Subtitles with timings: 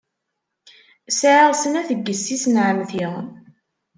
[1.19, 3.07] Sɛiɣ snat n yessi-s n ɛemmti.